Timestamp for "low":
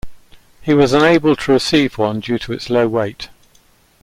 2.71-2.87